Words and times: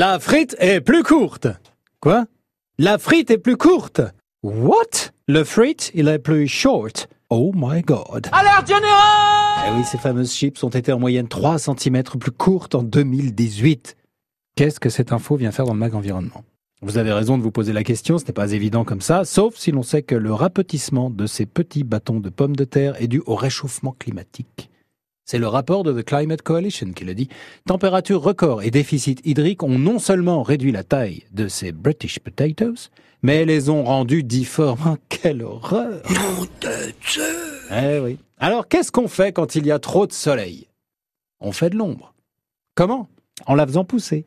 La 0.00 0.20
frite 0.20 0.54
est 0.60 0.80
plus 0.80 1.02
courte. 1.02 1.48
Quoi? 1.98 2.26
La 2.78 2.98
frite 2.98 3.32
est 3.32 3.38
plus 3.38 3.56
courte. 3.56 4.00
What? 4.44 5.10
Le 5.26 5.42
frite, 5.42 5.90
il 5.92 6.06
est 6.06 6.20
plus 6.20 6.46
short. 6.46 7.08
Oh 7.30 7.50
my 7.52 7.82
god. 7.82 8.28
Alerte 8.30 8.68
générale 8.68 9.66
Eh 9.66 9.76
oui, 9.76 9.82
ces 9.84 9.98
fameuses 9.98 10.32
chips 10.32 10.62
ont 10.62 10.68
été 10.68 10.92
en 10.92 11.00
moyenne 11.00 11.26
3 11.26 11.58
cm 11.58 12.04
plus 12.20 12.30
courtes 12.30 12.76
en 12.76 12.84
2018. 12.84 13.96
Qu'est-ce 14.54 14.78
que 14.78 14.88
cette 14.88 15.10
info 15.10 15.34
vient 15.34 15.50
faire 15.50 15.64
dans 15.64 15.74
le 15.74 15.80
mag 15.80 15.96
environnement? 15.96 16.44
Vous 16.80 16.96
avez 16.96 17.12
raison 17.12 17.36
de 17.36 17.42
vous 17.42 17.50
poser 17.50 17.72
la 17.72 17.82
question, 17.82 18.18
ce 18.18 18.24
n'est 18.24 18.32
pas 18.32 18.52
évident 18.52 18.84
comme 18.84 19.00
ça, 19.00 19.24
sauf 19.24 19.56
si 19.56 19.72
l'on 19.72 19.82
sait 19.82 20.02
que 20.02 20.14
le 20.14 20.32
rapetissement 20.32 21.10
de 21.10 21.26
ces 21.26 21.44
petits 21.44 21.82
bâtons 21.82 22.20
de 22.20 22.30
pommes 22.30 22.54
de 22.54 22.62
terre 22.62 22.94
est 23.02 23.08
dû 23.08 23.20
au 23.26 23.34
réchauffement 23.34 23.96
climatique. 23.98 24.70
C'est 25.30 25.36
le 25.36 25.46
rapport 25.46 25.84
de 25.84 25.92
The 25.92 26.06
Climate 26.06 26.40
Coalition 26.40 26.92
qui 26.94 27.04
le 27.04 27.14
dit. 27.14 27.28
Température 27.66 28.22
record 28.22 28.62
et 28.62 28.70
déficit 28.70 29.20
hydrique 29.26 29.62
ont 29.62 29.78
non 29.78 29.98
seulement 29.98 30.42
réduit 30.42 30.72
la 30.72 30.84
taille 30.84 31.24
de 31.32 31.48
ces 31.48 31.70
British 31.70 32.18
potatoes, 32.18 32.88
mais 33.20 33.44
les 33.44 33.68
ont 33.68 33.84
rendus 33.84 34.22
difformes. 34.22 34.96
Quelle 35.10 35.42
horreur 35.42 36.00
Non 36.08 36.46
de 36.62 36.94
Eh 37.70 38.00
oui. 38.00 38.18
Alors 38.38 38.68
qu'est-ce 38.68 38.90
qu'on 38.90 39.06
fait 39.06 39.32
quand 39.32 39.54
il 39.54 39.66
y 39.66 39.70
a 39.70 39.78
trop 39.78 40.06
de 40.06 40.14
soleil? 40.14 40.66
On 41.40 41.52
fait 41.52 41.68
de 41.68 41.76
l'ombre. 41.76 42.14
Comment? 42.74 43.06
En 43.44 43.54
la 43.54 43.66
faisant 43.66 43.84
pousser. 43.84 44.24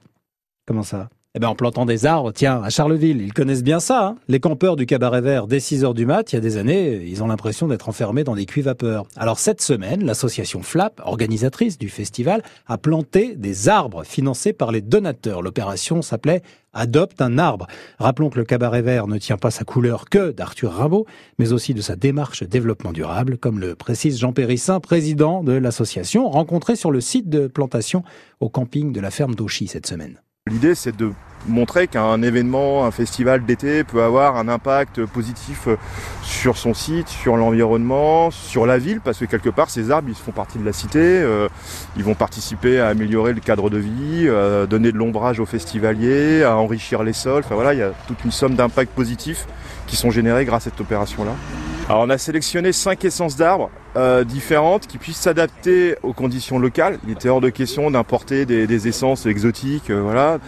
Comment 0.67 0.83
ça? 0.83 1.09
Eh 1.33 1.39
bien, 1.39 1.47
en 1.47 1.55
plantant 1.55 1.85
des 1.85 2.05
arbres, 2.05 2.33
tiens, 2.33 2.61
à 2.61 2.69
Charleville, 2.69 3.21
ils 3.21 3.31
connaissent 3.31 3.63
bien 3.63 3.79
ça. 3.79 4.05
Hein. 4.05 4.15
les 4.27 4.41
campeurs 4.41 4.75
du 4.75 4.85
cabaret 4.85 5.21
vert 5.21 5.47
dès 5.47 5.61
6 5.61 5.85
heures 5.85 5.93
du 5.93 6.05
mat, 6.05 6.33
il 6.33 6.35
y 6.35 6.37
a 6.37 6.41
des 6.41 6.57
années, 6.57 7.05
ils 7.05 7.23
ont 7.23 7.27
l'impression 7.27 7.69
d'être 7.69 7.87
enfermés 7.87 8.25
dans 8.25 8.35
des 8.35 8.45
cuits 8.45 8.61
vapeurs. 8.61 9.05
Alors 9.15 9.39
cette 9.39 9.61
semaine, 9.61 10.03
l'association 10.03 10.61
FLAP, 10.61 11.01
organisatrice 11.05 11.77
du 11.77 11.87
festival, 11.87 12.43
a 12.67 12.77
planté 12.77 13.35
des 13.37 13.69
arbres 13.69 14.03
financés 14.03 14.51
par 14.51 14.73
les 14.73 14.81
donateurs. 14.81 15.41
L'opération 15.41 16.01
s'appelait 16.01 16.41
Adopte 16.73 17.21
un 17.21 17.37
arbre. 17.37 17.67
Rappelons 17.97 18.29
que 18.29 18.39
le 18.39 18.45
cabaret 18.45 18.81
vert 18.81 19.07
ne 19.07 19.17
tient 19.17 19.37
pas 19.37 19.51
sa 19.51 19.63
couleur 19.63 20.09
que 20.09 20.31
d'Arthur 20.31 20.73
Rimbaud, 20.73 21.05
mais 21.37 21.53
aussi 21.53 21.73
de 21.73 21.81
sa 21.81 21.95
démarche 21.95 22.43
développement 22.43 22.91
durable, 22.91 23.37
comme 23.37 23.59
le 23.59 23.75
précise 23.75 24.19
Jean 24.19 24.33
Périssin, 24.33 24.81
président 24.81 25.43
de 25.43 25.53
l'association, 25.53 26.29
rencontré 26.29 26.75
sur 26.75 26.91
le 26.91 26.99
site 26.99 27.29
de 27.29 27.47
plantation 27.47 28.03
au 28.41 28.49
camping 28.49 28.91
de 28.91 28.99
la 28.99 29.11
ferme 29.11 29.35
d'Auchy 29.35 29.67
cette 29.67 29.87
semaine. 29.87 30.19
L'idée, 30.49 30.73
c'est 30.73 30.97
de 30.97 31.11
montrer 31.47 31.87
qu'un 31.87 32.23
événement, 32.23 32.83
un 32.83 32.89
festival 32.89 33.45
d'été 33.45 33.83
peut 33.83 34.01
avoir 34.01 34.37
un 34.37 34.47
impact 34.47 35.05
positif 35.05 35.67
sur 36.23 36.57
son 36.57 36.73
site, 36.73 37.09
sur 37.09 37.37
l'environnement, 37.37 38.31
sur 38.31 38.65
la 38.65 38.79
ville, 38.79 39.01
parce 39.01 39.19
que 39.19 39.25
quelque 39.25 39.49
part, 39.49 39.69
ces 39.69 39.91
arbres, 39.91 40.09
ils 40.09 40.15
font 40.15 40.31
partie 40.31 40.57
de 40.57 40.65
la 40.65 40.73
cité, 40.73 40.99
euh, 40.99 41.47
ils 41.95 42.03
vont 42.03 42.15
participer 42.15 42.79
à 42.79 42.87
améliorer 42.87 43.33
le 43.33 43.39
cadre 43.39 43.69
de 43.69 43.77
vie, 43.77 44.27
donner 44.67 44.91
de 44.91 44.97
l'ombrage 44.97 45.39
aux 45.39 45.45
festivaliers, 45.45 46.43
à 46.43 46.57
enrichir 46.57 47.03
les 47.03 47.13
sols. 47.13 47.43
Enfin 47.45 47.53
voilà, 47.53 47.75
il 47.75 47.79
y 47.79 47.83
a 47.83 47.91
toute 48.07 48.25
une 48.25 48.31
somme 48.31 48.55
d'impacts 48.55 48.95
positifs 48.95 49.45
qui 49.85 49.95
sont 49.95 50.09
générés 50.09 50.43
grâce 50.43 50.65
à 50.65 50.71
cette 50.71 50.81
opération-là. 50.81 51.33
Alors 51.87 52.01
on 52.01 52.09
a 52.09 52.17
sélectionné 52.17 52.71
cinq 52.71 53.05
essences 53.05 53.35
d'arbres 53.35 53.69
euh, 53.97 54.23
différentes 54.23 54.87
qui 54.87 54.97
puissent 54.97 55.17
s'adapter 55.19 55.95
aux 56.01 56.13
conditions 56.13 56.59
locales. 56.59 56.97
Il 57.05 57.11
était 57.11 57.27
hors 57.27 57.41
de 57.41 57.49
question 57.49 57.91
d'importer 57.91 58.45
des, 58.45 58.87
essences 58.87 59.25
exotiques, 59.25 59.89
euh, 59.89 60.01
voilà. 60.01 60.39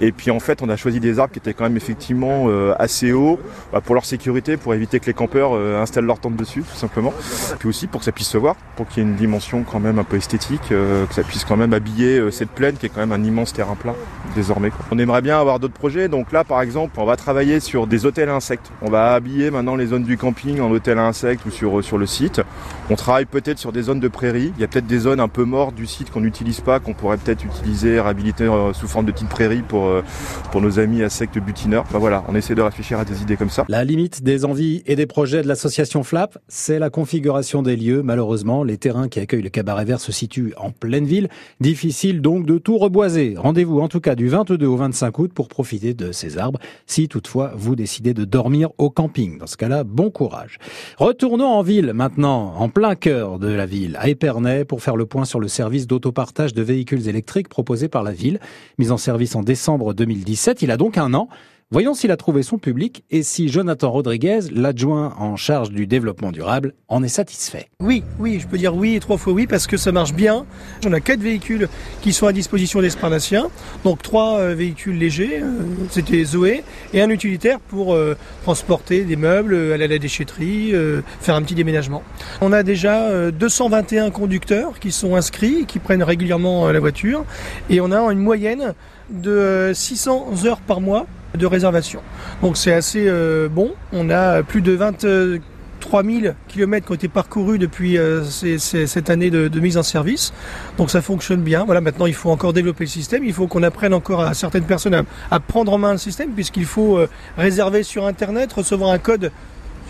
Et 0.00 0.10
puis 0.10 0.32
en 0.32 0.40
fait, 0.40 0.62
on 0.62 0.68
a 0.68 0.76
choisi 0.76 0.98
des 0.98 1.20
arbres 1.20 1.32
qui 1.32 1.38
étaient 1.38 1.54
quand 1.54 1.62
même 1.62 1.76
effectivement 1.76 2.46
euh, 2.48 2.74
assez 2.80 3.12
hauts 3.12 3.38
bah, 3.72 3.80
pour 3.80 3.94
leur 3.94 4.04
sécurité, 4.04 4.56
pour 4.56 4.74
éviter 4.74 4.98
que 4.98 5.06
les 5.06 5.14
campeurs 5.14 5.52
installent 5.80 6.06
leur 6.06 6.18
tente 6.18 6.34
dessus, 6.34 6.62
tout 6.62 6.76
simplement. 6.76 7.14
Puis 7.60 7.68
aussi 7.68 7.86
pour 7.86 8.00
que 8.00 8.04
ça 8.04 8.12
puisse 8.12 8.28
se 8.28 8.38
voir, 8.38 8.56
pour 8.74 8.88
qu'il 8.88 9.02
y 9.02 9.06
ait 9.06 9.08
une 9.08 9.16
dimension 9.16 9.62
quand 9.62 9.78
même 9.78 10.00
un 10.00 10.04
peu 10.04 10.16
esthétique, 10.16 10.68
que 10.68 11.06
ça 11.10 11.22
puisse 11.22 11.44
quand 11.44 11.56
même 11.56 11.72
habiller 11.72 12.30
cette 12.32 12.50
plaine 12.50 12.76
qui 12.76 12.86
est 12.86 12.88
quand 12.88 13.06
même 13.06 13.12
un 13.12 13.22
immense 13.22 13.52
terrain 13.52 13.76
plat 13.76 13.94
désormais. 14.34 14.70
On 14.90 14.98
aimerait 14.98 15.22
bien 15.22 15.38
avoir 15.38 15.60
d'autres 15.60 15.74
projets. 15.74 16.08
Donc 16.08 16.32
là, 16.32 16.44
par 16.44 16.62
exemple, 16.62 16.98
on 16.98 17.04
va 17.04 17.16
travailler 17.16 17.60
sur 17.60 17.86
des 17.86 18.06
hôtels 18.06 18.28
insectes. 18.28 18.70
On 18.80 18.90
va 18.90 19.14
habiller 19.14 19.50
maintenant 19.50 19.76
les 19.76 19.86
zones 19.86 20.04
du 20.04 20.16
camping 20.16 20.60
en 20.60 20.70
hôtel 20.70 20.98
à 20.98 21.06
insectes 21.06 21.46
ou 21.46 21.50
sur, 21.50 21.84
sur 21.84 21.98
le 21.98 22.06
site. 22.06 22.42
On 22.90 22.96
travaille 22.96 23.26
peut-être 23.26 23.58
sur 23.58 23.72
des 23.72 23.82
zones 23.82 24.00
de 24.00 24.08
prairies. 24.08 24.52
Il 24.56 24.60
y 24.60 24.64
a 24.64 24.68
peut-être 24.68 24.86
des 24.86 24.98
zones 24.98 25.20
un 25.20 25.28
peu 25.28 25.44
mortes 25.44 25.74
du 25.74 25.86
site 25.86 26.10
qu'on 26.10 26.20
n'utilise 26.20 26.60
pas, 26.60 26.80
qu'on 26.80 26.94
pourrait 26.94 27.16
peut-être 27.16 27.44
utiliser, 27.44 28.00
réhabiliter 28.00 28.44
euh, 28.44 28.72
sous 28.72 28.88
forme 28.88 29.06
de 29.06 29.12
petites 29.12 29.28
prairies 29.28 29.62
pour, 29.62 29.86
euh, 29.86 30.02
pour 30.50 30.60
nos 30.60 30.78
amis 30.78 31.02
insectes 31.02 31.38
butineurs. 31.38 31.84
Enfin 31.88 31.98
voilà, 31.98 32.24
on 32.28 32.34
essaie 32.34 32.54
de 32.54 32.62
réfléchir 32.62 32.98
à 32.98 33.04
des 33.04 33.22
idées 33.22 33.36
comme 33.36 33.50
ça. 33.50 33.64
La 33.68 33.84
limite 33.84 34.22
des 34.22 34.44
envies 34.44 34.82
et 34.86 34.96
des 34.96 35.06
projets 35.06 35.42
de 35.42 35.48
l'association 35.48 36.02
FLAP, 36.02 36.38
c'est 36.48 36.78
la 36.78 36.90
configuration 36.90 37.62
des 37.62 37.76
lieux. 37.76 38.02
Malheureusement, 38.02 38.64
les 38.64 38.78
terrains 38.78 39.08
qui 39.08 39.20
accueillent 39.20 39.42
le 39.42 39.48
cabaret 39.48 39.84
vert 39.84 40.00
se 40.00 40.12
situent 40.12 40.52
en 40.56 40.70
pleine 40.70 41.06
ville. 41.06 41.28
Difficile 41.60 42.20
donc 42.20 42.46
de 42.46 42.58
tout 42.58 42.78
reboiser. 42.78 43.34
Rendez-vous 43.36 43.80
en 43.80 43.88
tout 43.88 44.00
cas 44.00 44.14
du 44.14 44.28
22 44.28 44.66
au 44.66 44.76
25 44.76 45.18
août 45.18 45.32
pour 45.34 45.48
profiter 45.48 45.94
de 45.94 46.12
ces 46.12 46.38
arbres, 46.38 46.58
si 46.86 47.08
toutefois 47.08 47.52
vous 47.56 47.76
décidez 47.76 48.14
de 48.14 48.24
dormir 48.24 48.70
au 48.78 48.90
camping. 48.90 49.38
Dans 49.38 49.46
ce 49.46 49.56
cas-là, 49.56 49.84
bon 49.84 50.10
courage. 50.10 50.58
Retournons 50.98 51.46
en 51.46 51.62
ville 51.62 51.92
maintenant, 51.94 52.54
en 52.62 52.68
plein 52.68 52.94
cœur 52.94 53.40
de 53.40 53.48
la 53.48 53.66
ville, 53.66 53.96
à 53.98 54.08
Épernay, 54.08 54.64
pour 54.64 54.82
faire 54.82 54.94
le 54.94 55.04
point 55.04 55.24
sur 55.24 55.40
le 55.40 55.48
service 55.48 55.88
d'autopartage 55.88 56.54
de 56.54 56.62
véhicules 56.62 57.08
électriques 57.08 57.48
proposé 57.48 57.88
par 57.88 58.04
la 58.04 58.12
ville. 58.12 58.38
Mis 58.78 58.92
en 58.92 58.98
service 58.98 59.34
en 59.34 59.42
décembre 59.42 59.94
2017, 59.94 60.62
il 60.62 60.70
a 60.70 60.76
donc 60.76 60.96
un 60.96 61.12
an. 61.12 61.28
Voyons 61.72 61.94
s'il 61.94 62.10
a 62.10 62.18
trouvé 62.18 62.42
son 62.42 62.58
public 62.58 63.02
et 63.10 63.22
si 63.22 63.48
Jonathan 63.48 63.90
Rodriguez, 63.90 64.40
l'adjoint 64.54 65.14
en 65.18 65.36
charge 65.36 65.70
du 65.70 65.86
développement 65.86 66.30
durable, 66.30 66.74
en 66.88 67.02
est 67.02 67.08
satisfait. 67.08 67.70
Oui, 67.80 68.04
oui, 68.18 68.40
je 68.40 68.46
peux 68.46 68.58
dire 68.58 68.76
oui 68.76 68.96
et 68.96 69.00
trois 69.00 69.16
fois 69.16 69.32
oui 69.32 69.46
parce 69.46 69.66
que 69.66 69.78
ça 69.78 69.90
marche 69.90 70.12
bien. 70.12 70.44
On 70.86 70.92
a 70.92 71.00
quatre 71.00 71.22
véhicules 71.22 71.70
qui 72.02 72.12
sont 72.12 72.26
à 72.26 72.34
disposition 72.34 72.82
des 72.82 72.90
Sparnaciens, 72.90 73.46
donc 73.84 74.02
trois 74.02 74.38
euh, 74.38 74.54
véhicules 74.54 74.98
légers, 74.98 75.40
euh, 75.40 75.60
c'était 75.88 76.22
Zoé, 76.24 76.62
et 76.92 77.00
un 77.00 77.08
utilitaire 77.08 77.58
pour 77.58 77.94
euh, 77.94 78.18
transporter 78.42 79.04
des 79.04 79.16
meubles, 79.16 79.54
aller 79.72 79.84
à 79.84 79.88
la 79.88 79.98
déchetterie, 79.98 80.74
faire 81.22 81.36
un 81.36 81.42
petit 81.42 81.54
déménagement. 81.54 82.02
On 82.42 82.52
a 82.52 82.62
déjà 82.62 83.30
221 83.30 84.10
conducteurs 84.10 84.78
qui 84.78 84.92
sont 84.92 85.16
inscrits, 85.16 85.64
qui 85.64 85.78
prennent 85.78 86.02
régulièrement 86.02 86.70
la 86.70 86.80
voiture, 86.80 87.24
et 87.70 87.80
on 87.80 87.92
a 87.92 88.00
une 88.12 88.18
moyenne 88.18 88.74
de 89.08 89.72
600 89.74 90.44
heures 90.44 90.60
par 90.60 90.82
mois 90.82 91.06
de 91.36 91.46
réservation. 91.46 92.00
Donc 92.42 92.56
c'est 92.56 92.72
assez 92.72 93.04
euh, 93.06 93.48
bon. 93.48 93.72
On 93.92 94.10
a 94.10 94.42
plus 94.42 94.62
de 94.62 94.72
23 94.72 96.02
000 96.04 96.34
km 96.48 96.86
qui 96.86 96.92
ont 96.92 96.94
été 96.94 97.08
parcourus 97.08 97.58
depuis 97.58 97.98
euh, 97.98 98.22
cette 98.24 99.10
année 99.10 99.30
de, 99.30 99.60
mise 99.60 99.76
en 99.76 99.82
service. 99.82 100.32
Donc 100.78 100.90
ça 100.90 101.00
fonctionne 101.00 101.42
bien. 101.42 101.64
Voilà, 101.64 101.80
maintenant 101.80 102.06
il 102.06 102.14
faut 102.14 102.30
encore 102.30 102.52
développer 102.52 102.84
le 102.84 102.90
système. 102.90 103.24
Il 103.24 103.32
faut 103.32 103.46
qu'on 103.46 103.62
apprenne 103.62 103.94
encore 103.94 104.22
à 104.22 104.34
certaines 104.34 104.64
personnes 104.64 105.04
à, 105.30 105.40
prendre 105.40 105.72
en 105.72 105.78
main 105.78 105.92
le 105.92 105.98
système 105.98 106.30
puisqu'il 106.30 106.66
faut 106.66 106.98
euh, 106.98 107.08
réserver 107.36 107.82
sur 107.82 108.06
Internet, 108.06 108.52
recevoir 108.52 108.90
un 108.90 108.98
code 108.98 109.30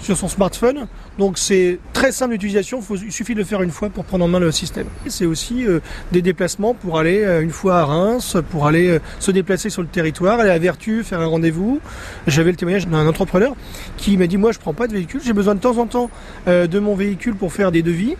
sur 0.02 0.16
son 0.16 0.28
smartphone. 0.28 0.86
Donc 1.18 1.38
c'est 1.38 1.78
très 1.92 2.12
simple 2.12 2.32
d'utilisation, 2.32 2.80
il 3.02 3.12
suffit 3.12 3.34
de 3.34 3.38
le 3.38 3.44
faire 3.44 3.62
une 3.62 3.70
fois 3.70 3.88
pour 3.88 4.04
prendre 4.04 4.24
en 4.24 4.28
main 4.28 4.40
le 4.40 4.50
système. 4.50 4.86
C'est 5.06 5.26
aussi 5.26 5.64
euh, 5.66 5.80
des 6.10 6.22
déplacements 6.22 6.74
pour 6.74 6.98
aller 6.98 7.22
euh, 7.22 7.40
une 7.40 7.50
fois 7.50 7.78
à 7.78 7.84
Reims, 7.84 8.36
pour 8.50 8.66
aller 8.66 8.88
euh, 8.88 8.98
se 9.20 9.30
déplacer 9.30 9.70
sur 9.70 9.82
le 9.82 9.88
territoire, 9.88 10.40
aller 10.40 10.50
à 10.50 10.58
Vertu, 10.58 11.04
faire 11.04 11.20
un 11.20 11.26
rendez-vous. 11.26 11.80
J'avais 12.26 12.50
le 12.50 12.56
témoignage 12.56 12.86
d'un 12.86 13.06
entrepreneur 13.06 13.54
qui 13.96 14.16
m'a 14.16 14.26
dit 14.26 14.36
moi 14.36 14.52
je 14.52 14.58
prends 14.58 14.74
pas 14.74 14.88
de 14.88 14.92
véhicule, 14.92 15.20
j'ai 15.24 15.32
besoin 15.32 15.54
de 15.54 15.60
temps 15.60 15.78
en 15.78 15.86
temps 15.86 16.10
de 16.46 16.78
mon 16.78 16.94
véhicule 16.94 17.34
pour 17.34 17.52
faire 17.52 17.72
des 17.72 17.82
devis. 17.82 18.16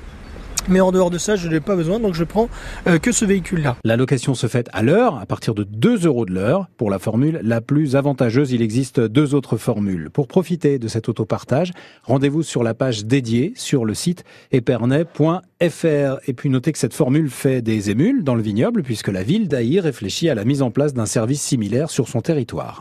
Mais 0.69 0.81
en 0.81 0.93
dehors 0.93 1.11
de 1.11 1.19
ça, 1.19 1.37
je 1.37 1.49
n'ai 1.49 1.61
pas 1.61 1.77
besoin, 1.77 2.01
donc 2.01 2.15
je 2.15 2.25
prends 2.25 2.49
euh, 2.87 2.99
que 2.99 3.13
ce 3.13 3.25
véhicule-là. 3.25 3.77
La 3.85 3.97
location 3.97 4.35
se 4.35 4.47
fait 4.47 4.69
à 4.73 4.83
l'heure, 4.83 5.19
à 5.19 5.27
partir 5.27 5.55
de 5.55 5.65
2 5.65 6.07
euros 6.07 6.27
de 6.27 6.33
l'heure. 6.33 6.69
Pour 6.77 6.91
la 6.91 6.99
formule 6.99 7.41
la 7.43 7.61
plus 7.61 7.97
avantageuse, 7.97 8.53
il 8.53 8.63
existe 8.63 9.01
deux 9.01 9.35
autres 9.35 9.57
formules. 9.57 10.11
Pour 10.11 10.29
profiter 10.29 10.79
de 10.79 10.89
cet 10.89 11.09
autopartage, 11.09 11.73
rendez-vous 12.05 12.43
sur 12.43 12.63
la 12.63 12.75
page 12.75 13.05
dédiée 13.05 13.53
sur 13.57 13.85
le 13.85 13.95
site 13.95 14.25
epernay.fr. 14.53 15.43
Et 16.27 16.33
puis 16.33 16.49
notez 16.49 16.73
que 16.73 16.79
cette 16.79 16.95
formule 16.95 17.31
fait 17.31 17.63
des 17.63 17.91
émules 17.91 18.25
dans 18.25 18.35
le 18.35 18.43
vignoble, 18.43 18.83
puisque 18.83 19.09
la 19.09 19.23
ville 19.23 19.49
d'Aïr 19.49 19.85
réfléchit 19.85 20.29
à 20.29 20.35
la 20.35 20.45
mise 20.45 20.63
en 20.63 20.71
place 20.71 20.95
d'un 20.95 21.07
service 21.07 21.43
similaire 21.43 21.91
sur 21.91 22.09
son 22.09 22.21
territoire. 22.21 22.81